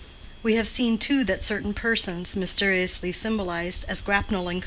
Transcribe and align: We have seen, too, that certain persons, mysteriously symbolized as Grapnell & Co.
We 0.41 0.55
have 0.55 0.67
seen, 0.67 0.97
too, 0.97 1.23
that 1.25 1.43
certain 1.43 1.75
persons, 1.75 2.35
mysteriously 2.35 3.11
symbolized 3.11 3.85
as 3.87 4.01
Grapnell 4.01 4.51
& 4.59 4.59
Co. 4.59 4.59